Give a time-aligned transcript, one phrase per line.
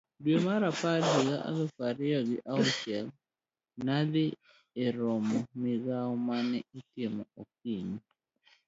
[0.23, 3.07] Dwe mar apar higa aluf ariyo gi auchiel,
[3.85, 4.25] nadhi
[4.85, 7.97] eromo Migawo mane itimo okinyi.